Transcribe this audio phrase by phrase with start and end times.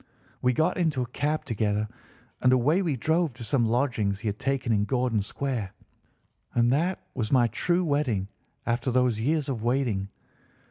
[0.41, 1.87] We got into a cab together,
[2.41, 5.73] and away we drove to some lodgings he had taken in Gordon Square,
[6.55, 8.27] and that was my true wedding
[8.65, 10.09] after all those years of waiting.